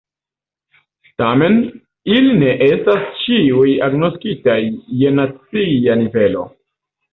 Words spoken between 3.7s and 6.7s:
agnoskitaj je nacia nivelo.